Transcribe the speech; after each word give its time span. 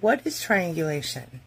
What 0.00 0.26
is 0.26 0.40
triangulation? 0.40 1.40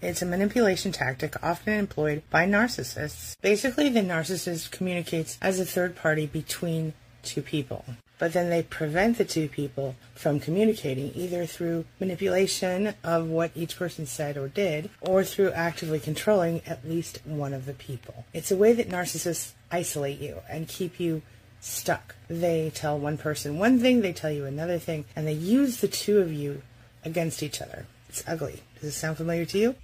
It's 0.00 0.22
a 0.22 0.26
manipulation 0.26 0.90
tactic 0.90 1.34
often 1.42 1.74
employed 1.74 2.22
by 2.30 2.46
narcissists. 2.46 3.36
Basically, 3.42 3.90
the 3.90 4.00
narcissist 4.00 4.70
communicates 4.70 5.36
as 5.42 5.60
a 5.60 5.66
third 5.66 5.96
party 5.96 6.24
between 6.24 6.94
two 7.22 7.42
people, 7.42 7.84
but 8.18 8.32
then 8.32 8.48
they 8.48 8.62
prevent 8.62 9.18
the 9.18 9.26
two 9.26 9.48
people 9.48 9.96
from 10.14 10.40
communicating 10.40 11.12
either 11.14 11.44
through 11.44 11.84
manipulation 11.98 12.94
of 13.04 13.28
what 13.28 13.50
each 13.54 13.76
person 13.76 14.06
said 14.06 14.38
or 14.38 14.48
did, 14.48 14.88
or 15.02 15.22
through 15.22 15.52
actively 15.52 16.00
controlling 16.00 16.62
at 16.66 16.88
least 16.88 17.18
one 17.26 17.52
of 17.52 17.66
the 17.66 17.74
people. 17.74 18.24
It's 18.32 18.50
a 18.50 18.56
way 18.56 18.72
that 18.72 18.88
narcissists 18.88 19.52
isolate 19.70 20.20
you 20.20 20.38
and 20.48 20.66
keep 20.66 20.98
you 20.98 21.20
stuck. 21.60 22.14
They 22.28 22.70
tell 22.74 22.98
one 22.98 23.18
person 23.18 23.58
one 23.58 23.78
thing, 23.78 24.00
they 24.00 24.14
tell 24.14 24.30
you 24.30 24.46
another 24.46 24.78
thing, 24.78 25.04
and 25.14 25.26
they 25.26 25.34
use 25.34 25.82
the 25.82 25.88
two 25.88 26.20
of 26.20 26.32
you 26.32 26.62
against 27.04 27.42
each 27.42 27.60
other. 27.60 27.86
It's 28.08 28.24
ugly. 28.26 28.62
Does 28.74 28.82
this 28.82 28.96
sound 28.96 29.16
familiar 29.16 29.44
to 29.46 29.58
you? 29.58 29.74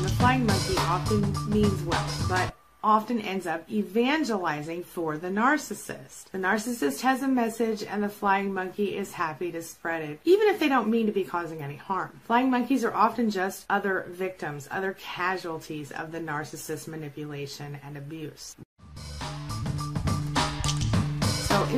The 0.00 0.14
flying 0.18 0.46
monkey 0.46 0.76
often 0.78 1.50
means 1.50 1.82
well, 1.82 2.06
but 2.28 2.54
often 2.82 3.20
ends 3.20 3.46
up 3.46 3.68
evangelizing 3.70 4.84
for 4.84 5.18
the 5.18 5.28
narcissist. 5.28 6.30
The 6.30 6.38
narcissist 6.38 7.00
has 7.00 7.22
a 7.22 7.28
message 7.28 7.82
and 7.82 8.02
the 8.02 8.08
flying 8.08 8.54
monkey 8.54 8.96
is 8.96 9.12
happy 9.12 9.50
to 9.52 9.62
spread 9.62 10.02
it, 10.02 10.20
even 10.24 10.48
if 10.48 10.60
they 10.60 10.68
don't 10.68 10.88
mean 10.88 11.06
to 11.06 11.12
be 11.12 11.24
causing 11.24 11.62
any 11.62 11.76
harm. 11.76 12.20
Flying 12.24 12.50
monkeys 12.50 12.84
are 12.84 12.94
often 12.94 13.30
just 13.30 13.66
other 13.68 14.06
victims, 14.08 14.68
other 14.70 14.96
casualties 15.00 15.90
of 15.90 16.12
the 16.12 16.20
narcissist 16.20 16.86
manipulation 16.86 17.78
and 17.84 17.96
abuse. 17.96 18.54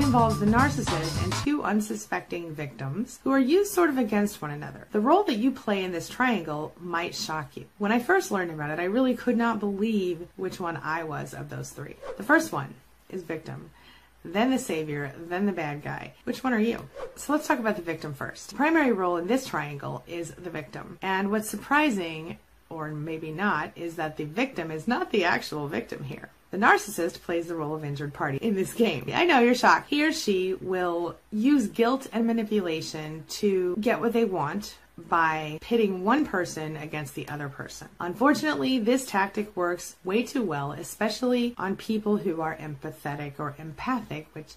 Involves 0.03 0.41
the 0.41 0.47
narcissist 0.47 1.23
and 1.23 1.33
two 1.45 1.63
unsuspecting 1.63 2.55
victims 2.55 3.21
who 3.23 3.31
are 3.31 3.39
used 3.39 3.73
sort 3.73 3.91
of 3.91 3.99
against 3.99 4.41
one 4.41 4.51
another. 4.51 4.89
The 4.93 5.01
role 5.01 5.25
that 5.25 5.37
you 5.37 5.51
play 5.51 5.85
in 5.85 5.93
this 5.93 6.09
triangle 6.09 6.73
might 6.81 7.15
shock 7.15 7.57
you. 7.57 7.67
When 7.79 7.92
I 7.92 7.98
first 7.98 8.31
learned 8.31 8.51
about 8.51 8.70
it, 8.70 8.81
I 8.81 8.84
really 8.84 9.15
could 9.15 9.37
not 9.37 9.61
believe 9.61 10.27
which 10.37 10.59
one 10.59 10.79
I 10.79 11.05
was 11.05 11.34
of 11.34 11.51
those 11.51 11.70
three. 11.70 11.97
The 12.17 12.23
first 12.23 12.53
one 12.53 12.75
is 13.11 13.23
victim 13.23 13.70
then 14.25 14.51
the 14.51 14.59
savior, 14.59 15.12
then 15.29 15.47
the 15.47 15.53
bad 15.53 15.83
guy. 15.83 16.12
Which 16.25 16.45
one 16.45 16.53
are 16.53 16.61
you? 16.61 16.89
So 17.17 17.33
let's 17.33 17.47
talk 17.47 17.59
about 17.59 17.77
the 17.77 17.83
victim 17.83 18.12
first. 18.14 18.51
The 18.51 18.57
primary 18.57 18.92
role 18.92 19.17
in 19.17 19.27
this 19.27 19.47
triangle 19.47 20.05
is 20.07 20.33
the 20.33 20.51
victim. 20.51 20.98
And 21.01 21.31
what's 21.31 21.48
surprising, 21.48 22.39
or 22.69 22.89
maybe 22.89 23.33
not, 23.33 23.73
is 23.77 23.97
that 23.97 24.17
the 24.17 24.25
victim 24.25 24.70
is 24.70 24.87
not 24.87 25.11
the 25.11 25.25
actual 25.25 25.69
victim 25.69 26.05
here. 26.05 26.29
The 26.51 26.59
narcissist 26.59 27.23
plays 27.23 27.47
the 27.47 27.55
role 27.55 27.75
of 27.77 27.84
injured 27.84 28.12
party 28.12 28.39
in 28.39 28.56
this 28.56 28.75
game. 28.75 29.09
I 29.15 29.25
know 29.25 29.39
you're 29.39 29.55
shocked. 29.55 29.89
He 29.89 30.05
or 30.05 30.12
she 30.12 30.55
will 30.55 31.17
use 31.31 31.69
guilt 31.69 32.09
and 32.12 32.27
manipulation 32.27 33.25
to 33.29 33.77
get 33.81 34.01
what 34.01 34.12
they 34.12 34.25
want 34.25 34.77
by 35.09 35.59
pitting 35.61 36.05
one 36.05 36.27
person 36.27 36.77
against 36.77 37.15
the 37.15 37.29
other 37.29 37.48
person. 37.48 37.89
Unfortunately, 38.01 38.79
this 38.79 39.07
tactic 39.07 39.57
works 39.57 39.97
way 40.05 40.23
too 40.23 40.42
well, 40.42 40.73
especially 40.73 41.55
on 41.57 41.77
people 41.77 42.17
who 42.19 42.41
are 42.41 42.57
empathetic 42.57 43.35
or 43.39 43.55
empathic, 43.59 44.29
which 44.33 44.55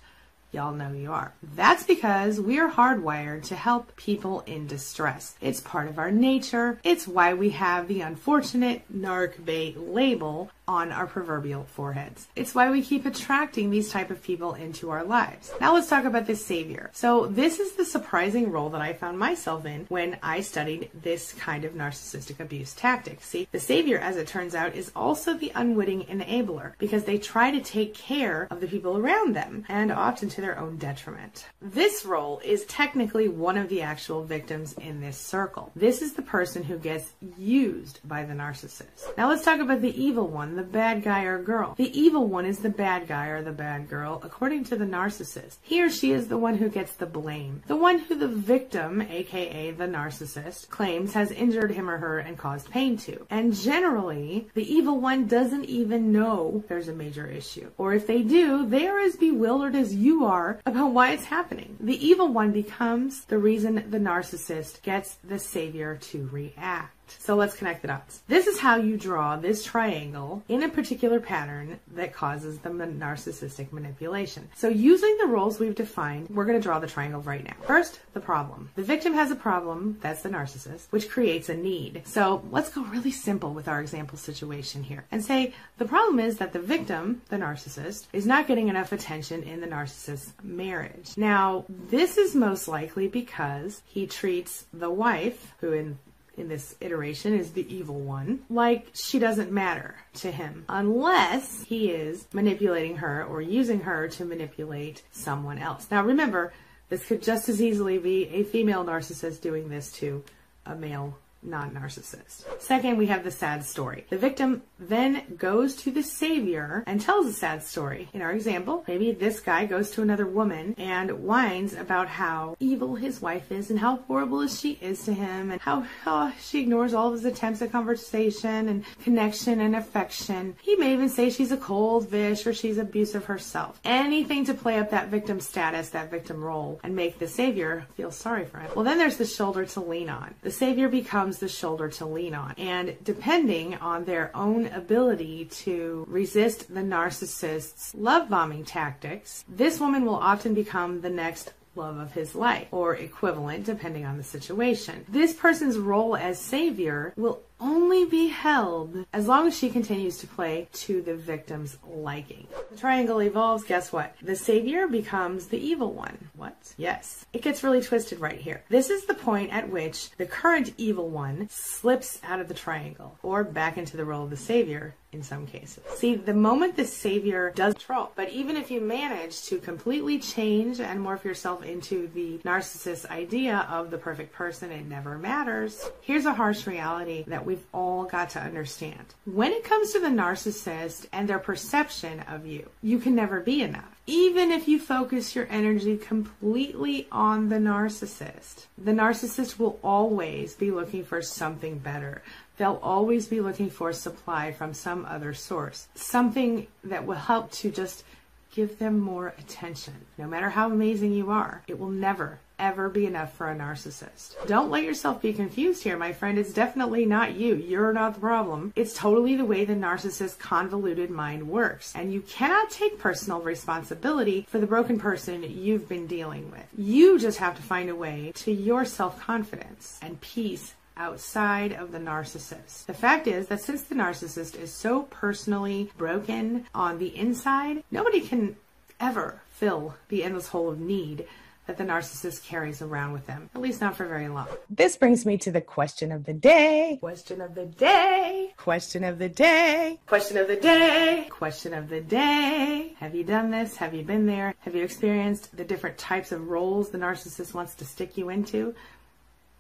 Y'all 0.54 0.72
know 0.72 0.94
you 0.94 1.12
are. 1.12 1.34
That's 1.56 1.84
because 1.84 2.40
we 2.40 2.60
are 2.60 2.70
hardwired 2.70 3.44
to 3.46 3.56
help 3.56 3.96
people 3.96 4.42
in 4.42 4.68
distress. 4.68 5.36
It's 5.42 5.60
part 5.60 5.88
of 5.88 5.98
our 5.98 6.12
nature. 6.12 6.80
It's 6.84 7.08
why 7.08 7.34
we 7.34 7.50
have 7.50 7.88
the 7.88 8.02
unfortunate 8.02 8.84
narc 8.96 9.44
bait 9.44 9.80
label 9.80 10.52
on 10.68 10.92
our 10.92 11.08
proverbial 11.08 11.66
foreheads. 11.66 12.28
It's 12.36 12.56
why 12.56 12.70
we 12.70 12.82
keep 12.82 13.06
attracting 13.06 13.70
these 13.70 13.92
type 13.92 14.10
of 14.12 14.24
people 14.24 14.54
into 14.54 14.92
our 14.92 15.04
lives. 15.04 15.52
Now 15.60 15.74
let's 15.74 15.90
talk 15.90 16.06
about 16.06 16.26
the 16.26 16.36
savior. 16.36 16.90
So 16.94 17.26
this 17.26 17.60
is 17.60 17.74
the 17.74 17.84
surprising 17.84 18.52
role 18.52 18.70
that 18.70 18.82
I 18.82 18.94
found 18.94 19.20
myself 19.20 19.66
in 19.66 19.86
when 19.90 20.18
I 20.24 20.40
studied 20.40 20.90
this 20.94 21.34
kind 21.34 21.66
of 21.66 21.74
narcissistic 21.74 22.40
abuse 22.40 22.74
tactic. 22.74 23.22
See, 23.24 23.48
the 23.52 23.60
savior, 23.60 23.98
as 23.98 24.16
it 24.16 24.28
turns 24.28 24.56
out, 24.56 24.76
is 24.76 24.92
also 24.96 25.34
the 25.34 25.52
unwitting 25.54 26.04
enabler 26.04 26.74
because 26.78 27.04
they 27.04 27.18
try 27.18 27.52
to 27.52 27.60
take 27.60 27.94
care 27.94 28.48
of 28.50 28.62
the 28.62 28.68
people 28.68 28.98
around 28.98 29.36
them 29.36 29.66
and 29.68 29.92
often 29.92 30.30
to 30.30 30.42
their 30.44 30.60
own 30.60 30.76
detriment. 30.76 31.46
This 31.62 32.04
role 32.06 32.42
is 32.44 32.66
technically 32.66 33.30
one 33.30 33.58
of 33.58 33.70
the 33.70 33.82
actual 33.82 34.26
victims 34.26 34.74
in 34.74 35.00
this 35.00 35.18
circle. 35.18 35.72
This 35.74 36.02
is 36.02 36.14
the 36.14 36.22
person 36.22 36.64
who 36.64 36.78
gets 36.78 37.14
used 37.38 38.02
by 38.06 38.24
the 38.24 38.34
narcissist. 38.34 39.18
Now 39.18 39.30
let's 39.30 39.46
talk 39.46 39.62
about 39.62 39.82
the 39.82 40.02
evil 40.02 40.28
one 40.28 40.58
the 40.58 40.64
bad 40.64 41.02
guy 41.02 41.24
or 41.24 41.42
girl. 41.42 41.76
The 41.78 41.98
evil 41.98 42.28
one 42.28 42.46
is 42.46 42.60
the 42.60 42.70
bad 42.70 43.08
guy 43.08 43.28
or 43.28 43.42
the 43.42 43.54
bad 43.54 43.90
girl, 43.90 44.20
according 44.22 44.66
to 44.66 44.76
the 44.76 44.84
narcissist. 44.84 45.60
He 45.62 45.82
or 45.82 45.90
she 45.90 46.12
is 46.12 46.28
the 46.28 46.38
one 46.38 46.58
who 46.58 46.68
gets 46.68 46.94
the 46.94 47.06
blame. 47.06 47.64
The 47.68 47.78
one 47.78 48.00
who 48.00 48.16
the 48.16 48.28
victim, 48.28 49.02
aka 49.02 49.72
the 49.72 49.88
narcissist, 49.88 50.70
claims 50.70 51.14
has 51.14 51.32
injured 51.32 51.72
him 51.72 51.90
or 51.90 52.00
her 52.00 52.20
and 52.20 52.38
caused 52.38 52.70
pain 52.70 52.98
to. 52.98 53.26
And 53.30 53.56
generally, 53.56 54.50
the 54.56 54.70
evil 54.70 55.00
one 55.00 55.26
doesn't 55.26 55.66
even 55.66 56.12
know 56.12 56.66
there's 56.68 56.90
a 56.90 56.94
major 56.94 57.28
issue. 57.28 57.72
Or 57.78 57.94
if 57.94 58.08
they 58.08 58.24
do, 58.24 58.66
they 58.66 58.88
are 58.88 59.00
as 59.00 59.16
bewildered 59.16 59.76
as 59.76 59.96
you 59.96 60.26
are 60.26 60.33
about 60.66 60.92
why 60.92 61.12
it's 61.12 61.26
happening. 61.26 61.78
The 61.80 62.06
evil 62.06 62.28
one 62.28 62.52
becomes 62.52 63.26
the 63.26 63.38
reason 63.38 63.76
the 63.76 64.00
narcissist 64.00 64.82
gets 64.82 65.16
the 65.24 65.40
savior 65.40 65.98
to 65.98 66.28
react. 66.32 67.03
So 67.20 67.36
let's 67.36 67.56
connect 67.56 67.82
the 67.82 67.88
dots. 67.90 68.22
This 68.28 68.48
is 68.48 68.60
how 68.60 68.76
you 68.76 68.98
draw 68.98 69.38
this 69.38 69.64
triangle 69.64 70.44
in 70.48 70.64
a 70.64 70.70
particular 70.70 71.20
pattern 71.20 71.80
that 71.94 72.14
causes 72.14 72.60
the 72.60 72.70
narcissistic 72.70 73.72
manipulation. 73.72 74.50
So 74.56 74.68
using 74.68 75.18
the 75.20 75.28
roles 75.28 75.60
we've 75.60 75.76
defined, 75.76 76.30
we're 76.30 76.46
going 76.46 76.60
to 76.60 76.64
draw 76.64 76.80
the 76.80 76.88
triangle 76.88 77.22
right 77.22 77.44
now. 77.44 77.56
First, 77.66 78.00
the 78.14 78.20
problem. 78.20 78.70
The 78.76 78.84
victim 78.84 79.14
has 79.14 79.32
a 79.32 79.36
problem, 79.36 79.98
that's 80.02 80.22
the 80.22 80.30
narcissist, 80.30 80.88
which 80.90 81.10
creates 81.10 81.50
a 81.50 81.56
need. 81.56 82.04
So 82.06 82.44
let's 82.52 82.70
go 82.70 82.84
really 82.84 83.12
simple 83.12 83.54
with 83.54 83.68
our 83.68 83.82
example 83.82 84.18
situation 84.18 84.84
here 84.84 85.06
and 85.12 85.24
say 85.24 85.54
the 85.78 85.86
problem 85.86 86.20
is 86.20 86.38
that 86.38 86.54
the 86.54 86.60
victim, 86.60 87.22
the 87.30 87.38
narcissist, 87.38 88.08
is 88.14 88.26
not 88.26 88.48
getting 88.48 88.68
enough 88.68 88.92
attention 88.92 89.44
in 89.44 89.62
the 89.62 89.68
narcissist's 89.68 90.34
marriage. 90.44 91.12
Now, 91.18 91.66
this 91.70 92.18
is 92.18 92.36
most 92.36 92.68
likely 92.68 93.08
because 93.08 93.82
he 93.86 94.08
treats 94.08 94.66
the 94.74 94.90
wife, 94.90 95.54
who 95.60 95.72
in 95.74 95.98
in 96.38 96.48
this 96.48 96.76
iteration 96.82 97.38
is 97.38 97.52
the 97.52 97.74
evil 97.74 98.00
one, 98.00 98.40
like 98.50 98.88
she 98.94 99.20
doesn't 99.20 99.52
matter 99.52 99.96
to 100.16 100.32
him 100.32 100.66
unless 100.68 101.64
he 101.64 101.92
is 101.92 102.28
manipulating 102.34 102.98
her 102.98 103.24
or 103.24 103.42
using 103.42 103.82
her 103.82 104.08
to 104.10 104.26
manipulate 104.26 105.04
someone 105.12 105.58
else. 105.58 105.88
Now 105.92 106.04
remember, 106.04 106.54
this 106.90 107.06
could 107.06 107.22
just 107.22 107.50
as 107.50 107.62
easily 107.62 107.98
be 107.98 108.28
a 108.30 108.44
female 108.44 108.84
narcissist 108.84 109.42
doing 109.42 109.70
this 109.70 109.92
to 109.94 110.24
a 110.66 110.76
male 110.76 111.18
non-narcissist. 111.46 112.62
Second, 112.62 112.98
we 112.98 113.08
have 113.08 113.24
the 113.24 113.32
sad 113.32 113.64
story. 113.64 114.06
The 114.10 114.18
victim 114.18 114.64
then 114.80 115.24
goes 115.38 115.76
to 115.78 115.92
the 115.92 116.04
savior 116.04 116.84
and 116.88 117.00
tells 117.00 117.28
a 117.28 117.34
sad 117.34 117.64
story. 117.64 118.10
In 118.14 118.22
our 118.22 118.32
example, 118.32 118.84
maybe 118.88 119.12
this 119.12 119.40
guy 119.40 119.66
goes 119.66 119.92
to 119.92 120.02
another 120.02 120.26
woman 120.26 120.76
and 120.78 121.12
whines 121.24 121.74
about 121.74 122.08
how 122.08 122.56
evil 122.60 122.96
his 122.96 123.22
wife 123.22 123.52
is 123.52 123.70
and 123.70 123.80
how 123.80 123.98
horrible 124.08 124.48
she 124.48 124.78
is 124.82 125.04
to 125.06 125.14
him 125.14 125.52
and 125.52 125.62
how, 125.62 125.82
how 126.04 126.32
she 126.40 126.62
ignores 126.62 126.94
all 126.94 127.08
of 127.08 127.14
his 127.14 127.26
attempts 127.26 127.62
at 127.62 127.72
conversation 127.72 128.70
and 128.70 128.86
connection 129.04 129.62
and 129.62 129.76
affection. 129.76 130.56
He 130.62 130.76
may 130.76 130.94
even 130.94 131.10
say 131.10 131.30
she's 131.30 131.52
a 131.52 131.58
cold 131.58 132.10
fish 132.10 132.46
or 132.46 132.54
she's 132.54 132.78
abusive 132.78 133.26
herself. 133.26 133.80
Anything 133.84 134.46
to 134.46 134.54
play 134.54 134.80
up 134.80 134.92
that 134.92 135.10
victim 135.10 135.40
status, 135.40 135.90
that 135.90 136.12
victim 136.12 136.44
role, 136.44 136.80
and 136.84 136.96
make 136.96 137.20
the 137.20 137.28
savior 137.28 137.86
feel 137.96 138.12
sorry 138.12 138.46
for 138.46 138.60
him. 138.60 138.72
Well, 138.76 138.86
then 138.86 138.98
there's 138.98 139.18
the 139.18 139.26
shoulder 139.26 139.66
to 139.66 139.80
lean 139.80 140.10
on. 140.10 140.36
The 140.42 140.52
savior 140.52 140.90
becomes 140.90 141.33
becomes 141.34 141.54
the 141.54 141.60
shoulder 141.60 141.90
to 141.90 142.06
lean 142.06 142.34
on. 142.34 142.54
And 142.58 142.96
depending 143.04 143.76
on 143.76 144.06
their 144.06 144.36
own 144.36 144.68
ability 144.68 145.46
to 145.64 146.06
resist 146.08 146.74
the 146.74 146.82
narcissist's 146.82 147.94
love 147.96 148.30
bombing 148.30 148.66
tactics, 148.66 149.44
this 149.48 149.80
woman 149.80 150.06
will 150.06 150.16
often 150.16 150.54
become 150.54 151.02
the 151.02 151.10
next 151.10 151.54
love 151.76 151.98
of 151.98 152.12
his 152.12 152.36
life, 152.36 152.68
or 152.72 152.96
equivalent 152.96 153.66
depending 153.66 154.06
on 154.06 154.18
the 154.18 154.24
situation. 154.24 155.04
This 155.10 155.34
person's 155.34 155.78
role 155.78 156.16
as 156.16 156.38
savior 156.38 157.14
will 157.18 157.42
only 157.64 158.06
be 158.06 158.28
held 158.28 159.06
as 159.14 159.28
long 159.28 159.48
as 159.48 159.58
she 159.58 159.70
continues 159.70 160.18
to 160.18 160.28
play 160.28 160.68
to 160.74 161.02
the 161.02 161.16
victim's 161.16 161.78
liking. 161.88 162.46
The 162.72 162.78
triangle 162.78 163.22
evolves, 163.22 163.64
guess 163.64 163.92
what? 163.94 164.16
The 164.22 164.36
savior 164.36 164.88
becomes 164.88 165.48
the 165.48 165.58
evil 165.58 165.94
one. 165.94 166.30
What? 166.36 166.74
Yes. 166.78 167.26
It 167.32 167.42
gets 167.42 167.64
really 167.64 167.82
twisted 167.82 168.20
right 168.20 168.40
here. 168.40 168.64
This 168.70 168.90
is 168.90 169.06
the 169.06 169.14
point 169.14 169.54
at 169.54 169.70
which 169.70 170.12
the 170.18 170.26
current 170.26 170.74
evil 170.78 171.10
one 171.10 171.48
slips 171.50 172.20
out 172.24 172.42
of 172.42 172.50
the 172.50 172.54
triangle 172.54 173.18
or 173.24 173.44
back 173.44 173.78
into 173.78 173.96
the 173.96 174.06
role 174.06 174.26
of 174.26 174.30
the 174.30 174.38
savior 174.38 174.96
in 175.14 175.24
some 175.24 175.46
cases. 175.46 175.84
See, 175.96 176.16
the 176.16 176.34
moment 176.34 176.76
the 176.76 176.86
savior 176.86 177.54
does 177.56 177.76
troll, 177.76 178.12
but 178.16 178.30
even 178.30 178.58
if 178.58 178.72
you 178.72 178.82
manage 178.82 179.44
to 179.44 179.60
completely 179.60 180.20
change 180.20 180.80
and 180.80 181.00
morph 181.00 181.24
yourself 181.24 181.64
into 181.64 182.08
the 182.14 182.40
narcissist 182.40 183.06
idea 183.10 183.68
of 183.70 183.92
the 183.92 183.98
perfect 183.98 184.34
person, 184.34 184.72
it 184.72 184.88
never 184.88 185.18
matters. 185.18 185.90
Here's 186.02 186.26
a 186.26 186.34
harsh 186.34 186.66
reality 186.66 187.24
that 187.28 187.46
we 187.46 187.53
we've 187.54 187.66
all 187.72 188.06
got 188.06 188.32
to 188.32 188.42
understand. 188.42 189.14
When 189.26 189.52
it 189.52 189.64
comes 189.64 189.92
to 189.92 190.00
the 190.00 190.08
narcissist 190.08 191.06
and 191.14 191.30
their 191.30 191.38
perception 191.38 192.22
of 192.22 192.48
you, 192.48 192.68
you 192.82 192.98
can 192.98 193.14
never 193.14 193.42
be 193.42 193.62
enough. 193.62 193.86
Even 194.08 194.52
if 194.52 194.68
you 194.68 194.80
focus 194.80 195.36
your 195.36 195.48
energy 195.52 195.96
completely 195.98 197.08
on 197.12 197.50
the 197.50 197.58
narcissist, 197.58 198.66
the 198.76 198.92
narcissist 198.92 199.60
will 199.60 199.80
always 199.84 200.56
be 200.56 200.72
looking 200.72 201.04
for 201.06 201.22
something 201.22 201.78
better. 201.78 202.24
They'll 202.58 202.80
always 202.82 203.28
be 203.28 203.40
looking 203.40 203.70
for 203.70 203.94
supply 203.94 204.52
from 204.52 204.74
some 204.74 205.06
other 205.06 205.36
source, 205.36 205.88
something 205.94 206.66
that 206.84 207.06
will 207.06 207.16
help 207.16 207.52
to 207.52 207.70
just 207.70 208.04
give 208.52 208.80
them 208.80 209.00
more 209.00 209.36
attention. 209.38 209.94
No 210.18 210.26
matter 210.28 210.50
how 210.50 210.72
amazing 210.72 211.14
you 211.14 211.30
are, 211.30 211.62
it 211.68 211.80
will 211.80 211.90
never, 211.90 212.40
ever 212.60 212.90
be 212.90 213.06
enough 213.06 213.34
for 213.36 213.50
a 213.50 213.56
narcissist. 213.56 214.36
Don't 214.48 214.70
let 214.70 214.84
yourself 214.84 215.22
be 215.22 215.34
confused 215.34 215.84
here, 215.84 215.98
my 215.98 216.14
friend. 216.14 216.38
It's 216.38 216.54
definitely 216.54 217.06
not 217.06 217.36
you. 217.36 217.56
You're 217.56 217.94
not 217.94 218.16
the 218.16 218.20
problem. 218.20 218.74
It's 218.76 218.94
totally 218.94 219.36
the 219.36 219.46
way 219.46 219.66
the 219.66 219.74
narcissist's 219.74 220.36
convoluted 220.36 221.10
mind 221.10 221.48
works. 221.48 221.94
And 221.96 222.14
you 222.14 222.22
cannot 222.22 222.70
take 222.70 223.00
personal 223.00 223.42
responsibility 223.42 224.46
for 224.50 224.60
the 224.60 224.68
broken 224.68 225.00
person 225.00 225.44
you've 225.44 225.90
been 225.90 226.08
dealing 226.08 226.52
with. 226.52 226.66
You 226.78 227.20
just 227.20 227.40
have 227.40 227.56
to 227.56 227.62
find 227.62 227.90
a 227.90 227.96
way 227.96 228.32
to 228.36 228.52
your 228.52 228.86
self 228.86 229.20
confidence 229.20 230.00
and 230.02 230.20
peace 230.22 230.74
outside 230.96 231.74
of 231.74 231.92
the 231.92 231.98
narcissist. 231.98 232.86
The 232.86 232.94
fact 232.94 233.28
is 233.28 233.48
that 233.48 233.62
since 233.62 233.82
the 233.84 233.96
narcissist 233.96 234.60
is 234.60 234.72
so 234.72 235.04
personally 235.04 235.92
broken 235.98 236.66
on 236.74 237.00
the 237.00 237.16
inside, 237.18 237.84
nobody 237.92 238.22
can 238.22 238.56
ever 239.00 239.42
fill 239.50 239.96
the 240.10 240.24
endless 240.24 240.50
hole 240.50 240.70
of 240.70 240.80
need 240.80 241.26
that 241.66 241.78
the 241.78 241.84
narcissist 241.84 242.46
carries 242.46 242.82
around 242.82 243.14
with 243.14 243.26
them, 243.26 243.50
at 243.56 243.62
least 243.62 243.80
not 243.80 243.96
for 243.96 244.06
very 244.06 244.28
long. 244.28 244.48
This 244.70 244.98
brings 244.98 245.26
me 245.26 245.38
to 245.38 245.52
the 245.52 245.62
question 245.62 246.12
of 246.12 246.26
the 246.26 246.34
day. 246.34 246.98
Question 247.00 247.42
of 247.42 247.56
the 247.56 247.66
day. 247.66 248.54
Question 248.58 249.04
of 249.04 249.18
the 249.20 249.30
day. 249.30 250.00
Question 250.06 250.38
of 250.38 250.48
the 250.48 250.58
day. 250.58 251.28
Question 251.30 251.74
of 251.74 251.90
the 251.90 252.02
day. 252.02 252.94
Have 253.00 253.16
you 253.16 253.24
done 253.24 253.52
this? 253.52 253.78
Have 253.78 253.94
you 253.94 254.04
been 254.04 254.26
there? 254.26 254.54
Have 254.60 254.76
you 254.76 254.84
experienced 254.84 255.56
the 255.56 255.64
different 255.64 255.98
types 255.98 256.32
of 256.32 256.50
roles 256.50 256.90
the 256.90 256.98
narcissist 256.98 257.54
wants 257.54 257.76
to 257.76 257.86
stick 257.86 258.18
you 258.18 258.30
into? 258.30 258.76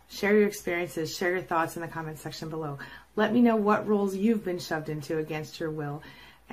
Share 0.09 0.38
your 0.38 0.47
experiences, 0.47 1.15
share 1.15 1.31
your 1.31 1.41
thoughts 1.41 1.75
in 1.75 1.81
the 1.81 1.88
comment 1.88 2.19
section 2.19 2.50
below. 2.50 2.77
Let 3.15 3.33
me 3.33 3.41
know 3.41 3.55
what 3.55 3.88
roles 3.88 4.15
you've 4.15 4.44
been 4.44 4.59
shoved 4.59 4.89
into 4.89 5.17
against 5.17 5.59
your 5.59 5.71
will. 5.71 6.03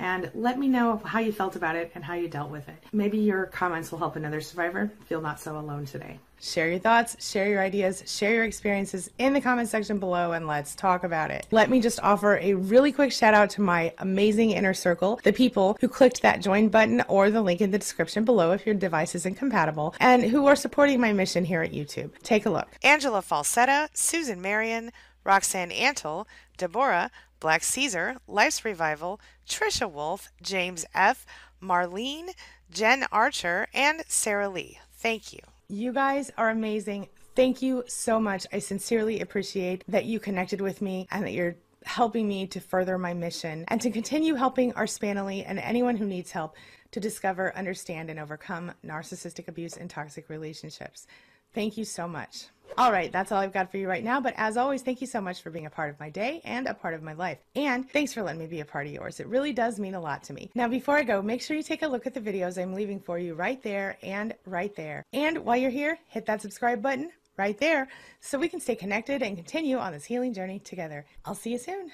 And 0.01 0.31
let 0.33 0.57
me 0.57 0.67
know 0.67 0.97
how 1.05 1.19
you 1.19 1.31
felt 1.31 1.55
about 1.55 1.75
it 1.75 1.91
and 1.93 2.03
how 2.03 2.15
you 2.15 2.27
dealt 2.27 2.49
with 2.49 2.67
it. 2.67 2.83
Maybe 2.91 3.19
your 3.19 3.45
comments 3.45 3.91
will 3.91 3.99
help 3.99 4.15
another 4.15 4.41
survivor 4.41 4.91
feel 5.05 5.21
not 5.21 5.39
so 5.39 5.59
alone 5.59 5.85
today. 5.85 6.17
Share 6.41 6.69
your 6.69 6.79
thoughts, 6.79 7.23
share 7.23 7.47
your 7.47 7.61
ideas, 7.61 8.03
share 8.07 8.33
your 8.33 8.45
experiences 8.45 9.11
in 9.19 9.33
the 9.33 9.41
comment 9.41 9.69
section 9.69 9.99
below, 9.99 10.31
and 10.31 10.47
let's 10.47 10.73
talk 10.73 11.03
about 11.03 11.29
it. 11.29 11.45
Let 11.51 11.69
me 11.69 11.79
just 11.79 11.99
offer 12.01 12.37
a 12.37 12.55
really 12.55 12.91
quick 12.91 13.11
shout 13.11 13.35
out 13.35 13.51
to 13.51 13.61
my 13.61 13.93
amazing 13.99 14.49
inner 14.49 14.73
circle, 14.73 15.19
the 15.23 15.33
people 15.33 15.77
who 15.79 15.87
clicked 15.87 16.23
that 16.23 16.41
join 16.41 16.69
button 16.69 17.03
or 17.07 17.29
the 17.29 17.43
link 17.43 17.61
in 17.61 17.69
the 17.69 17.77
description 17.77 18.25
below 18.25 18.53
if 18.53 18.65
your 18.65 18.73
device 18.73 19.13
isn't 19.13 19.35
compatible, 19.35 19.93
and 19.99 20.23
who 20.23 20.47
are 20.47 20.55
supporting 20.55 20.99
my 20.99 21.13
mission 21.13 21.45
here 21.45 21.61
at 21.61 21.73
YouTube. 21.73 22.09
Take 22.23 22.47
a 22.47 22.49
look 22.49 22.69
Angela 22.81 23.21
Falsetta, 23.21 23.89
Susan 23.93 24.41
Marion, 24.41 24.91
Roxanne 25.23 25.69
Antle, 25.69 26.25
Deborah, 26.57 27.11
Black 27.41 27.63
Caesar, 27.63 28.17
Life's 28.27 28.63
Revival, 28.63 29.19
Trisha 29.49 29.91
Wolf, 29.91 30.29
James 30.41 30.85
F., 30.95 31.25
Marlene, 31.61 32.29
Jen 32.69 33.05
Archer, 33.11 33.67
and 33.73 34.03
Sarah 34.07 34.47
Lee. 34.47 34.79
Thank 34.93 35.33
you. 35.33 35.39
You 35.67 35.91
guys 35.91 36.31
are 36.37 36.49
amazing. 36.49 37.09
Thank 37.35 37.61
you 37.61 37.83
so 37.87 38.19
much. 38.19 38.45
I 38.53 38.59
sincerely 38.59 39.19
appreciate 39.19 39.83
that 39.87 40.05
you 40.05 40.19
connected 40.19 40.61
with 40.61 40.81
me 40.81 41.07
and 41.11 41.25
that 41.25 41.31
you're 41.31 41.55
helping 41.83 42.27
me 42.27 42.45
to 42.45 42.59
further 42.59 42.97
my 42.97 43.13
mission 43.13 43.65
and 43.69 43.81
to 43.81 43.89
continue 43.89 44.35
helping 44.35 44.71
our 44.73 44.85
Spanily 44.85 45.43
and 45.45 45.57
anyone 45.57 45.97
who 45.97 46.05
needs 46.05 46.31
help 46.31 46.55
to 46.91 46.99
discover, 46.99 47.55
understand, 47.57 48.09
and 48.09 48.19
overcome 48.19 48.71
narcissistic 48.85 49.47
abuse 49.47 49.77
and 49.77 49.89
toxic 49.89 50.29
relationships. 50.29 51.07
Thank 51.53 51.77
you 51.77 51.85
so 51.85 52.07
much. 52.07 52.47
All 52.77 52.91
right, 52.91 53.11
that's 53.11 53.31
all 53.31 53.39
I've 53.39 53.51
got 53.51 53.69
for 53.69 53.77
you 53.77 53.87
right 53.87 54.03
now. 54.03 54.21
But 54.21 54.33
as 54.37 54.55
always, 54.55 54.81
thank 54.81 55.01
you 55.01 55.07
so 55.07 55.19
much 55.19 55.41
for 55.41 55.49
being 55.49 55.65
a 55.65 55.69
part 55.69 55.89
of 55.89 55.99
my 55.99 56.09
day 56.09 56.41
and 56.45 56.67
a 56.67 56.73
part 56.73 56.93
of 56.93 57.03
my 57.03 57.13
life. 57.13 57.39
And 57.55 57.89
thanks 57.89 58.13
for 58.13 58.23
letting 58.23 58.39
me 58.39 58.47
be 58.47 58.61
a 58.61 58.65
part 58.65 58.87
of 58.87 58.93
yours. 58.93 59.19
It 59.19 59.27
really 59.27 59.51
does 59.51 59.79
mean 59.79 59.95
a 59.95 59.99
lot 59.99 60.23
to 60.23 60.33
me. 60.33 60.49
Now, 60.55 60.67
before 60.67 60.97
I 60.97 61.03
go, 61.03 61.21
make 61.21 61.41
sure 61.41 61.57
you 61.57 61.63
take 61.63 61.81
a 61.81 61.87
look 61.87 62.07
at 62.07 62.13
the 62.13 62.21
videos 62.21 62.61
I'm 62.61 62.73
leaving 62.73 62.99
for 62.99 63.19
you 63.19 63.33
right 63.33 63.61
there 63.61 63.97
and 64.01 64.33
right 64.45 64.73
there. 64.75 65.03
And 65.11 65.39
while 65.39 65.57
you're 65.57 65.69
here, 65.69 65.97
hit 66.07 66.25
that 66.27 66.41
subscribe 66.41 66.81
button 66.81 67.11
right 67.37 67.57
there 67.57 67.89
so 68.19 68.37
we 68.37 68.47
can 68.47 68.59
stay 68.59 68.75
connected 68.75 69.21
and 69.21 69.35
continue 69.35 69.77
on 69.77 69.91
this 69.91 70.05
healing 70.05 70.33
journey 70.33 70.59
together. 70.59 71.05
I'll 71.25 71.35
see 71.35 71.51
you 71.51 71.57
soon. 71.57 71.91